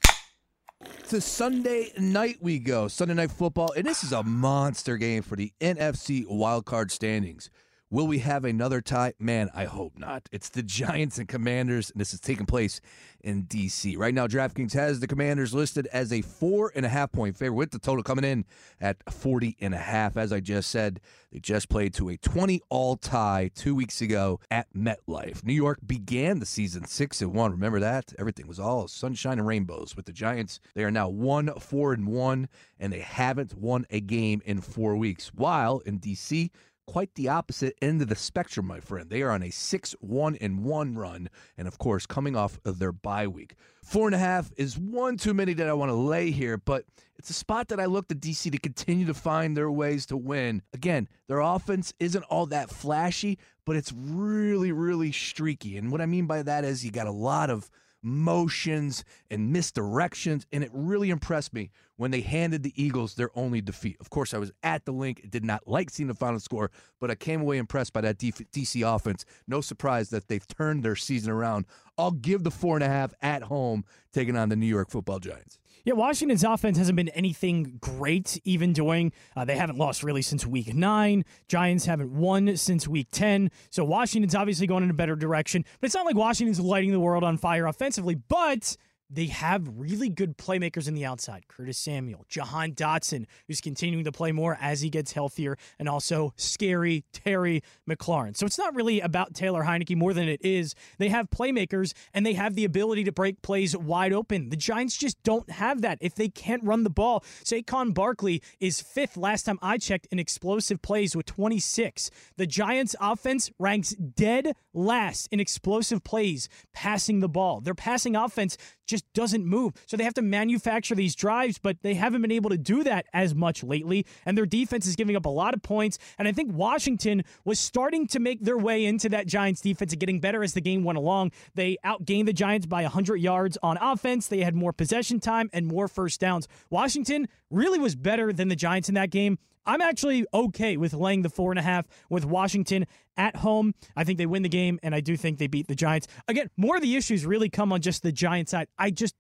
[1.10, 2.88] To Sunday night we go.
[2.88, 7.50] Sunday night football, and this is a monster game for the NFC wildcard standings.
[7.90, 9.14] Will we have another tie?
[9.18, 10.28] Man, I hope not.
[10.30, 12.82] It's the Giants and Commanders, and this is taking place
[13.22, 13.96] in D.C.
[13.96, 17.56] Right now, DraftKings has the Commanders listed as a four and a half point favorite,
[17.56, 18.44] with the total coming in
[18.78, 20.18] at 40 and a half.
[20.18, 21.00] As I just said,
[21.32, 25.42] they just played to a 20 all tie two weeks ago at MetLife.
[25.42, 27.52] New York began the season six and one.
[27.52, 28.12] Remember that?
[28.18, 30.60] Everything was all sunshine and rainbows with the Giants.
[30.74, 34.94] They are now one, four, and one, and they haven't won a game in four
[34.94, 35.28] weeks.
[35.34, 36.50] While in D.C.,
[36.88, 39.10] quite the opposite end of the spectrum, my friend.
[39.10, 42.78] They are on a 6 1 and 1 run, and of course, coming off of
[42.78, 43.56] their bye week.
[43.84, 46.86] Four and a half is one too many that I want to lay here, but
[47.18, 50.16] it's a spot that I look to DC to continue to find their ways to
[50.16, 50.62] win.
[50.72, 55.76] Again, their offense isn't all that flashy, but it's really, really streaky.
[55.76, 57.70] And what I mean by that is you got a lot of
[58.02, 60.44] motions and misdirections.
[60.52, 63.96] And it really impressed me when they handed the Eagles their only defeat.
[64.00, 67.10] Of course, I was at the Linc, did not like seeing the final score, but
[67.10, 69.24] I came away impressed by that DC offense.
[69.46, 71.66] No surprise that they've turned their season around.
[71.96, 75.18] I'll give the four and a half at home, taking on the New York football
[75.18, 75.58] Giants.
[75.88, 79.10] Yeah, Washington's offense hasn't been anything great, even during.
[79.34, 81.24] Uh, they haven't lost really since week nine.
[81.48, 83.50] Giants haven't won since week 10.
[83.70, 85.64] So Washington's obviously going in a better direction.
[85.80, 88.16] But it's not like Washington's lighting the world on fire offensively.
[88.16, 88.76] But
[89.10, 91.46] they have really good playmakers in the outside.
[91.48, 96.32] Curtis Samuel, Jahan Dotson, who's continuing to play more as he gets healthier, and also
[96.36, 98.36] scary Terry McLaurin.
[98.36, 100.74] So it's not really about Taylor Heinicke more than it is.
[100.98, 104.50] They have playmakers and they have the ability to break plays wide open.
[104.50, 107.24] The Giants just don't have that if they can't run the ball.
[107.44, 112.10] Saquon Barkley is fifth last time I checked in explosive plays with 26.
[112.36, 117.60] The Giants offense ranks dead last in explosive plays passing the ball.
[117.60, 119.74] Their passing offense just doesn't move.
[119.86, 123.06] So they have to manufacture these drives, but they haven't been able to do that
[123.12, 124.06] as much lately.
[124.24, 125.98] And their defense is giving up a lot of points.
[126.18, 130.00] And I think Washington was starting to make their way into that Giants defense and
[130.00, 131.32] getting better as the game went along.
[131.54, 134.28] They outgained the Giants by 100 yards on offense.
[134.28, 136.48] They had more possession time and more first downs.
[136.70, 139.38] Washington really was better than the Giants in that game.
[139.68, 142.86] I'm actually okay with laying the four and a half with Washington
[143.18, 143.74] at home.
[143.94, 146.06] I think they win the game, and I do think they beat the Giants.
[146.26, 148.68] Again, more of the issues really come on just the Giants side.
[148.78, 149.14] I just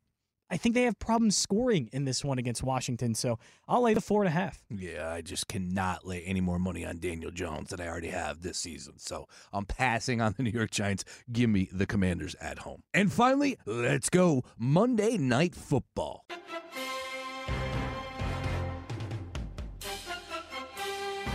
[0.50, 4.00] I think they have problems scoring in this one against Washington, so I'll lay the
[4.00, 4.64] four and a half.
[4.70, 8.40] Yeah, I just cannot lay any more money on Daniel Jones than I already have
[8.40, 8.94] this season.
[8.96, 11.04] So I'm passing on the New York Giants.
[11.30, 12.82] Give me the Commanders at home.
[12.94, 16.24] And finally, let's go Monday Night Football.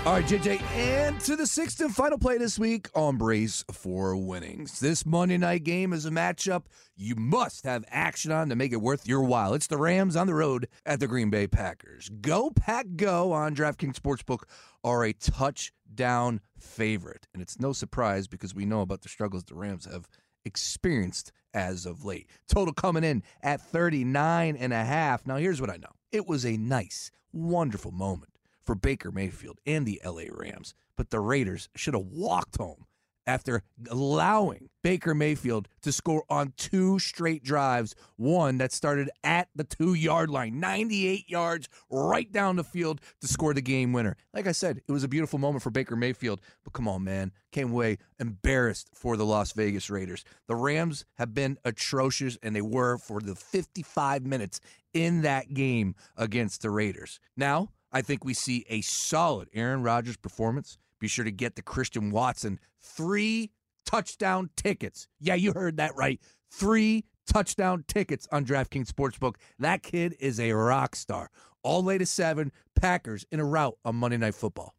[0.05, 4.17] All right, JJ, and to the sixth and final play this week on Brace for
[4.17, 4.81] Winnings.
[4.81, 6.63] This Monday night game is a matchup
[6.97, 9.53] you must have action on to make it worth your while.
[9.53, 12.09] It's the Rams on the road at the Green Bay Packers.
[12.19, 14.43] Go, Pack, go on DraftKings Sportsbook
[14.83, 17.29] are a touchdown favorite.
[17.33, 20.09] And it's no surprise because we know about the struggles the Rams have
[20.43, 22.27] experienced as of late.
[22.49, 25.25] Total coming in at 39 and a half.
[25.25, 28.32] Now, here's what I know it was a nice, wonderful moment
[28.65, 32.85] for Baker Mayfield and the LA Rams, but the Raiders should have walked home
[33.25, 37.95] after allowing Baker Mayfield to score on two straight drives.
[38.17, 43.27] One that started at the two yard line, 98 yards right down the field to
[43.27, 44.17] score the game winner.
[44.33, 47.31] Like I said, it was a beautiful moment for Baker Mayfield, but come on, man.
[47.51, 50.25] Came away embarrassed for the Las Vegas Raiders.
[50.47, 54.59] The Rams have been atrocious, and they were for the 55 minutes
[54.93, 57.19] in that game against the Raiders.
[57.37, 60.77] Now, I think we see a solid Aaron Rodgers performance.
[60.99, 63.51] Be sure to get the Christian Watson three
[63.85, 65.07] touchdown tickets.
[65.19, 66.19] Yeah, you heard that right.
[66.49, 69.35] Three touchdown tickets on DraftKings Sportsbook.
[69.59, 71.29] That kid is a rock star.
[71.61, 74.73] All late to seven, Packers in a rout on Monday Night Football.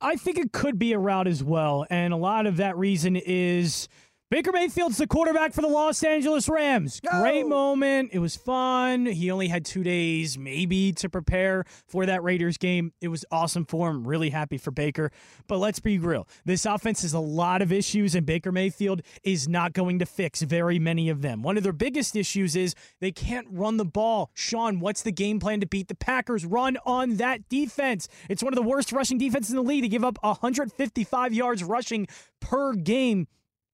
[0.00, 1.86] I think it could be a route as well.
[1.90, 3.88] And a lot of that reason is
[4.32, 7.00] Baker Mayfield's the quarterback for the Los Angeles Rams.
[7.00, 7.20] Go!
[7.20, 8.12] Great moment.
[8.14, 9.04] It was fun.
[9.04, 12.94] He only had two days, maybe, to prepare for that Raiders game.
[13.02, 14.08] It was awesome for him.
[14.08, 15.10] Really happy for Baker.
[15.48, 16.26] But let's be real.
[16.46, 20.40] This offense has a lot of issues, and Baker Mayfield is not going to fix
[20.40, 21.42] very many of them.
[21.42, 24.30] One of their biggest issues is they can't run the ball.
[24.32, 26.46] Sean, what's the game plan to beat the Packers?
[26.46, 28.08] Run on that defense.
[28.30, 31.62] It's one of the worst rushing defenses in the league to give up 155 yards
[31.62, 32.06] rushing
[32.40, 33.26] per game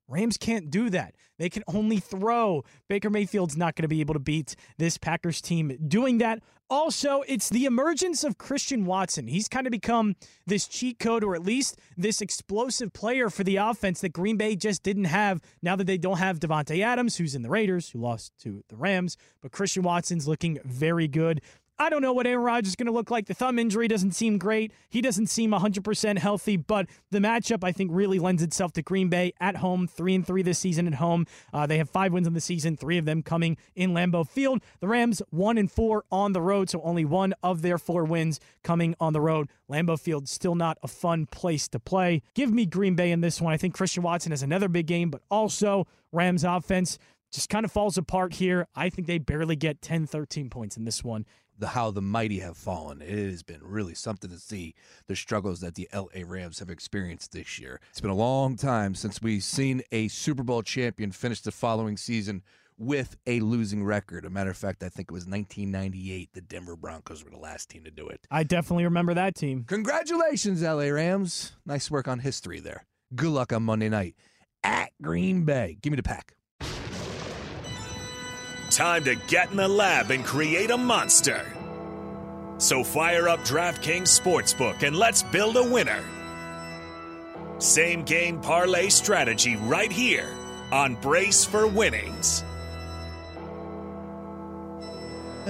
[0.08, 1.14] Rams can't do that.
[1.38, 2.64] They can only throw.
[2.88, 6.42] Baker Mayfield's not going to be able to beat this Packers team doing that.
[6.70, 9.26] Also, it's the emergence of Christian Watson.
[9.26, 10.16] He's kind of become
[10.46, 14.54] this cheat code, or at least this explosive player for the offense that Green Bay
[14.56, 18.00] just didn't have now that they don't have Davante Adams, who's in the Raiders, who
[18.00, 19.16] lost to the Rams.
[19.40, 21.40] But Christian Watson's looking very good.
[21.80, 23.26] I don't know what Aaron Rodgers is going to look like.
[23.26, 24.72] The thumb injury doesn't seem great.
[24.88, 29.08] He doesn't seem 100% healthy, but the matchup I think really lends itself to Green
[29.08, 31.26] Bay at home, 3 and 3 this season at home.
[31.52, 34.60] Uh, they have 5 wins in the season, 3 of them coming in Lambeau Field.
[34.80, 38.40] The Rams 1 and 4 on the road, so only one of their 4 wins
[38.64, 39.48] coming on the road.
[39.70, 42.22] Lambeau Field still not a fun place to play.
[42.34, 43.52] Give me Green Bay in this one.
[43.52, 46.98] I think Christian Watson has another big game, but also Rams offense
[47.30, 48.66] just kind of falls apart here.
[48.74, 51.26] I think they barely get 10, 13 points in this one.
[51.58, 53.02] The how the mighty have fallen.
[53.02, 54.74] It has been really something to see
[55.08, 57.80] the struggles that the LA Rams have experienced this year.
[57.90, 61.96] It's been a long time since we've seen a Super Bowl champion finish the following
[61.96, 62.42] season
[62.78, 64.24] with a losing record.
[64.24, 66.30] A matter of fact, I think it was 1998.
[66.32, 68.20] The Denver Broncos were the last team to do it.
[68.30, 69.64] I definitely remember that team.
[69.66, 71.52] Congratulations, LA Rams.
[71.66, 72.86] Nice work on history there.
[73.14, 74.14] Good luck on Monday night
[74.62, 75.78] at Green Bay.
[75.82, 76.37] Give me the pack.
[78.78, 81.44] Time to get in the lab and create a monster.
[82.58, 86.04] So fire up DraftKings Sportsbook and let's build a winner.
[87.58, 90.32] Same game parlay strategy right here
[90.70, 92.44] on Brace for Winnings.
[95.44, 95.48] Uh,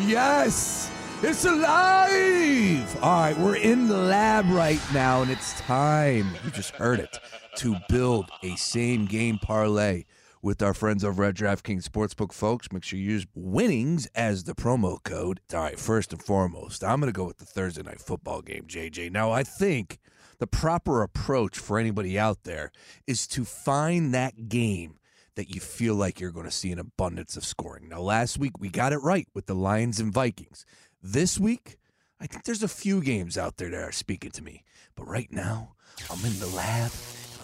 [0.00, 0.90] yes,
[1.22, 2.96] it's alive.
[3.00, 6.34] All right, we're in the lab right now, and it's time.
[6.44, 7.20] You just heard it
[7.56, 10.04] to build a same game parlay
[10.42, 12.70] with our friends over at DraftKings Sportsbook, folks.
[12.70, 15.40] Make sure you use winnings as the promo code.
[15.52, 18.64] All right, first and foremost, I'm going to go with the Thursday night football game,
[18.66, 19.10] JJ.
[19.10, 19.98] Now, I think
[20.38, 22.72] the proper approach for anybody out there
[23.06, 24.98] is to find that game
[25.36, 27.88] that you feel like you're going to see an abundance of scoring.
[27.88, 30.66] Now, last week we got it right with the Lions and Vikings.
[31.02, 31.78] This week,
[32.20, 34.64] I think there's a few games out there that are speaking to me.
[34.94, 35.74] But right now,
[36.10, 36.90] I'm in the lab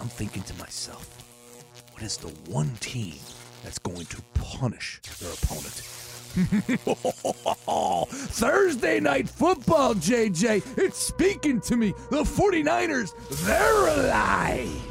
[0.01, 1.07] I'm thinking to myself,
[1.93, 3.17] what is the one team
[3.63, 5.75] that's going to punish their opponent?
[8.11, 10.79] Thursday night football, JJ.
[10.79, 11.93] It's speaking to me.
[12.11, 13.13] The 49ers,
[13.45, 14.83] they're alive.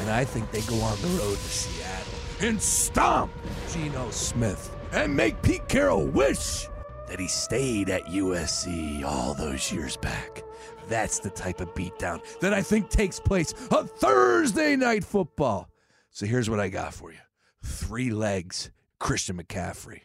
[0.00, 3.32] And I think they go on the road to Seattle and stomp
[3.72, 6.66] Geno Smith and make Pete Carroll wish
[7.08, 10.42] that he stayed at USC all those years back.
[10.88, 15.68] That's the type of beatdown that I think takes place on Thursday night football.
[16.10, 17.18] So here's what I got for you
[17.62, 20.02] three legs, Christian McCaffrey.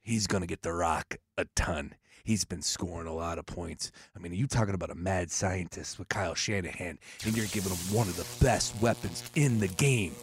[0.00, 1.94] He's going to get the rock a ton.
[2.24, 3.92] He's been scoring a lot of points.
[4.16, 7.72] I mean, are you talking about a mad scientist with Kyle Shanahan, and you're giving
[7.72, 10.14] him one of the best weapons in the game?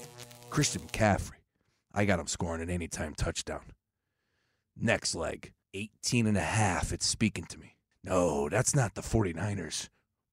[0.49, 1.37] Christian McCaffrey.
[1.93, 3.61] I got him scoring an anytime touchdown.
[4.75, 6.91] Next leg, 18 and a half.
[6.91, 7.75] It's speaking to me.
[8.03, 9.89] No, that's not the 49ers.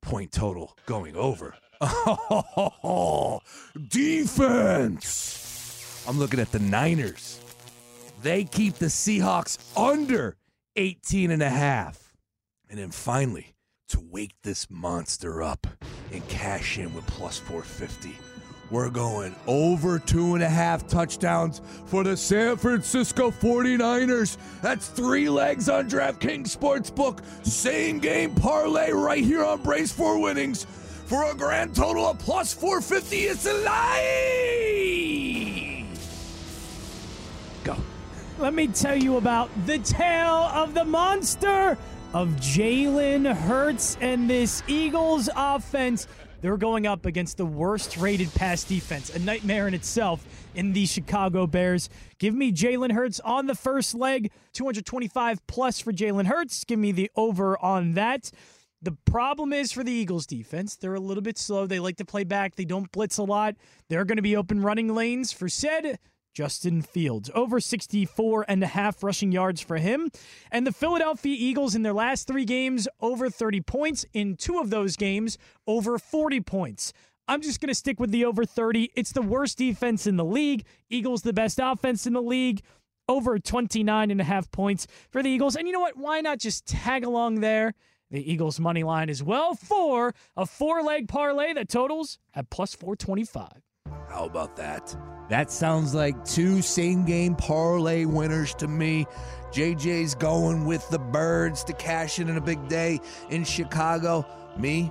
[0.09, 1.55] Point total going over.
[3.88, 5.05] Defense.
[6.09, 7.38] I'm looking at the Niners.
[8.23, 10.38] They keep the Seahawks under
[10.77, 12.14] 18 and a half.
[12.71, 13.55] And then finally,
[13.90, 15.66] to wake this monster up
[16.11, 18.16] and cash in with plus 450.
[18.70, 24.37] We're going over two and a half touchdowns for the San Francisco 49ers.
[24.61, 27.20] That's three legs on DraftKings Sportsbook.
[27.46, 30.66] Same game parlay right here on Brace for Winnings
[31.07, 33.16] for a grand total of plus 450.
[33.16, 33.64] It's alive!
[37.64, 37.76] Go.
[38.38, 41.78] Let me tell you about the tale of the monster
[42.12, 46.07] of Jalen Hurts and this Eagles offense.
[46.40, 50.24] They're going up against the worst rated pass defense, a nightmare in itself
[50.55, 51.88] in the Chicago Bears.
[52.18, 56.64] Give me Jalen Hurts on the first leg, 225 plus for Jalen Hurts.
[56.64, 58.31] Give me the over on that.
[58.81, 61.66] The problem is for the Eagles defense, they're a little bit slow.
[61.66, 62.55] They like to play back.
[62.55, 63.57] They don't blitz a lot.
[63.88, 65.98] They're going to be open running lanes for said
[66.38, 67.33] Justin Fields.
[67.35, 70.09] Over 64 and a half rushing yards for him.
[70.53, 74.07] And the Philadelphia Eagles in their last three games, over 30 points.
[74.12, 76.92] In two of those games, over 40 points.
[77.27, 78.92] I'm just going to stick with the over 30.
[78.94, 80.64] It's the worst defense in the league.
[80.88, 82.62] Eagles, the best offense in the league.
[83.09, 85.57] Over 29 and a half points for the Eagles.
[85.57, 85.96] And you know what?
[85.96, 87.74] Why not just tag along there?
[88.12, 92.77] The Eagles' money line as well for a four leg parlay that totals at plus
[92.77, 93.67] 425.
[94.09, 94.97] How about that?
[95.29, 99.07] That sounds like two same game parlay winners to me.
[99.53, 104.27] JJ's going with the birds to cash in in a big day in Chicago.
[104.59, 104.90] Me,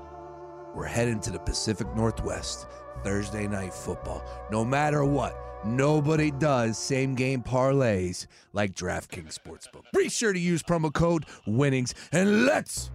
[0.75, 2.67] we're heading to the Pacific Northwest.
[3.03, 4.23] Thursday night football.
[4.51, 9.83] No matter what, nobody does same game parlays like DraftKings Sportsbook.
[9.93, 12.91] Be sure to use promo code winnings and let's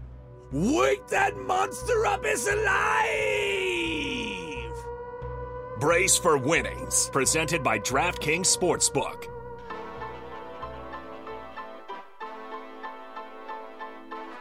[0.50, 2.20] wake that monster up.
[2.24, 3.71] It's alive!
[5.82, 9.26] Brace for winnings, presented by DraftKings Sportsbook.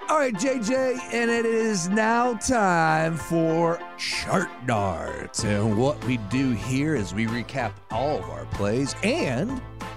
[0.08, 5.44] All right, JJ, and it is now time for Chart Darts.
[5.44, 9.50] And what we do here is we recap all of our plays, and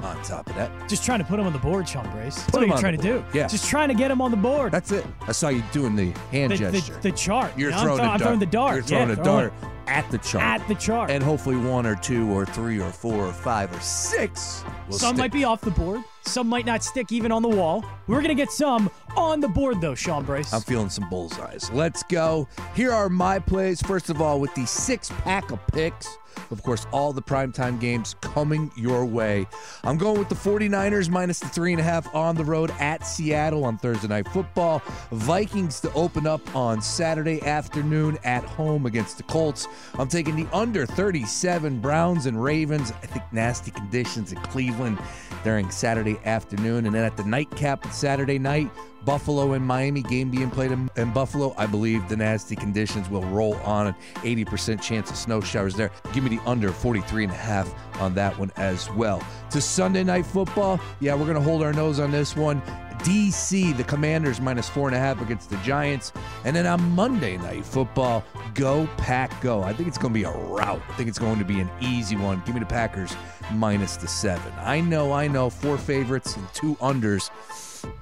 [0.02, 2.36] on top of that, Just trying to put him on the board, Sean Brace.
[2.36, 3.22] That's Put what you're trying to do.
[3.34, 3.48] Yeah.
[3.48, 4.72] Just trying to get him on the board.
[4.72, 5.04] that's it.
[5.20, 6.94] I saw you doing the hand the, gesture.
[6.94, 7.52] the, the chart.
[7.58, 8.22] You're You know, throwing, I'm, a I'm dart.
[8.22, 8.74] throwing the dart.
[8.76, 10.42] You're throwing yeah, a throwing dart at the chart.
[10.60, 11.10] at the chart.
[11.10, 15.10] and hopefully one or two or three or four or five or six will some
[15.10, 15.18] stick.
[15.18, 16.02] might be off the board.
[16.22, 17.84] Some might not stick even on the wall.
[18.06, 20.52] We're going to get some on the board, though, Sean Brace.
[20.54, 21.70] I'm feeling some bullseyes.
[21.70, 22.48] Let's go.
[22.74, 23.82] Here are my plays.
[23.82, 26.16] First of all, with the six pack of picks.
[26.50, 29.46] Of course, all the primetime games coming your way.
[29.82, 33.06] I'm going with the 49ers minus the three and a half on the road at
[33.06, 34.82] Seattle on Thursday Night Football.
[35.10, 39.66] Vikings to open up on Saturday afternoon at home against the Colts.
[39.98, 42.92] I'm taking the under 37 Browns and Ravens.
[43.02, 44.98] I think nasty conditions in Cleveland
[45.42, 46.86] during Saturday afternoon.
[46.86, 48.70] And then at the nightcap Saturday night,
[49.04, 51.54] Buffalo and Miami game being played in, in, Buffalo.
[51.56, 55.90] I believe the nasty conditions will roll on an 80% chance of snow showers there.
[56.12, 59.22] Give me the under 43 and a half on that one as well.
[59.50, 62.62] To Sunday night football, yeah, we're going to hold our nose on this one.
[62.98, 66.12] DC, the Commanders minus four and a half against the Giants.
[66.44, 68.24] And then on Monday night football,
[68.54, 69.62] go pack go.
[69.62, 70.80] I think it's going to be a rout.
[70.88, 72.42] I think it's going to be an easy one.
[72.46, 73.14] Give me the Packers
[73.52, 74.52] minus the seven.
[74.58, 77.30] I know, I know, four favorites and two unders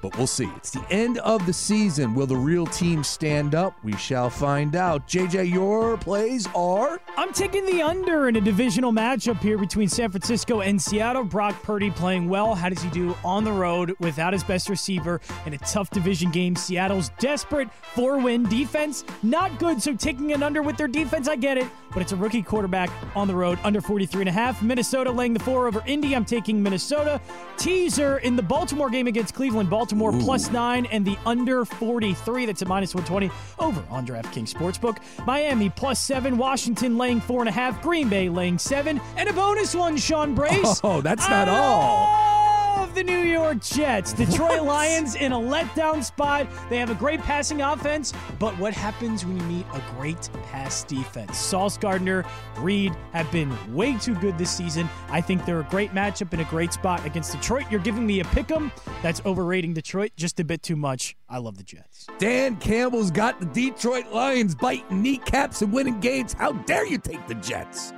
[0.01, 0.51] but we'll see.
[0.57, 2.15] It's the end of the season.
[2.15, 3.75] Will the real team stand up?
[3.83, 5.09] We shall find out.
[5.09, 7.01] JJ, your plays are?
[7.17, 11.25] I'm taking the under in a divisional matchup here between San Francisco and Seattle.
[11.25, 12.55] Brock Purdy playing well.
[12.55, 16.31] How does he do on the road without his best receiver in a tough division
[16.31, 16.57] game?
[16.57, 19.83] Seattle's desperate four win defense, not good.
[19.83, 22.91] So taking an under with their defense, I get it, but it's a rookie quarterback
[23.15, 24.63] on the road, under 43 and a half.
[24.63, 26.15] Minnesota laying the four over Indy.
[26.15, 27.21] I'm taking Minnesota.
[27.57, 29.71] Teaser in the Baltimore game against Cleveland.
[29.73, 32.45] Baltimore plus nine and the under 43.
[32.45, 34.99] That's at minus 120 over on DraftKings Sportsbook.
[35.27, 36.37] Miami plus seven.
[36.37, 37.81] Washington laying four and a half.
[37.81, 39.01] Green Bay laying seven.
[39.17, 40.83] And a bonus one, Sean Brace.
[40.85, 42.52] Oh, that's not I all.
[42.95, 44.13] The New York Jets.
[44.13, 46.47] Detroit Lions in a letdown spot.
[46.69, 50.85] They have a great passing offense, but what happens when you meet a great pass
[50.85, 51.39] defense?
[51.39, 52.25] Sauce Gardner,
[52.59, 54.89] Reed have been way too good this season.
[55.09, 57.65] I think they're a great matchup in a great spot against Detroit.
[57.71, 58.73] You're giving me a pick 'em.
[59.03, 61.17] That's overrating Detroit just a bit too much.
[61.29, 62.07] I love the Jets.
[62.19, 66.35] Dan Campbell's got the Detroit Lions biting kneecaps and winning games.
[66.35, 67.93] How dare you take the Jets?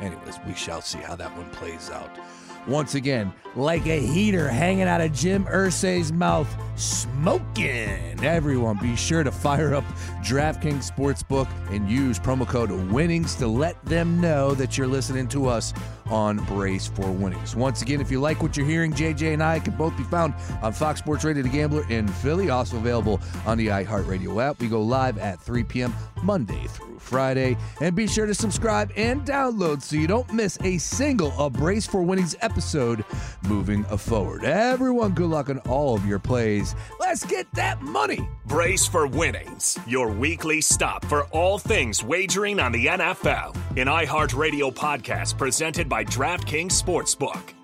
[0.00, 2.10] Anyways, we shall see how that one plays out.
[2.68, 8.22] Once again, like a heater hanging out of Jim Irsay's mouth, smoking.
[8.22, 9.84] Everyone, be sure to fire up
[10.22, 15.46] DraftKings Sportsbook and use promo code WINNINGS to let them know that you're listening to
[15.46, 15.72] us
[16.10, 17.56] on Brace for Winnings.
[17.56, 20.34] Once again, if you like what you're hearing, JJ and I can both be found
[20.62, 24.60] on Fox Sports Radio The Gambler in Philly, also available on the iHeartRadio app.
[24.60, 25.94] We go live at 3 p.m.
[26.22, 27.56] Monday through Friday.
[27.80, 31.86] And be sure to subscribe and download so you don't miss a single of Brace
[31.86, 33.04] for Winnings episode
[33.48, 34.44] moving forward.
[34.44, 36.74] Everyone, good luck on all of your plays.
[36.98, 38.28] Let's get that money.
[38.46, 43.54] Brace for Winnings, your weekly stop for all things wagering on the NFL.
[43.76, 47.59] An iHeartRadio podcast presented by DraftKings Sportsbook.